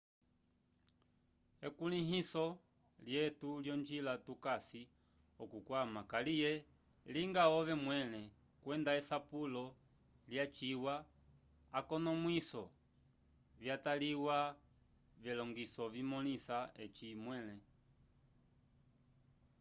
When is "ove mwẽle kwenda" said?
7.57-8.91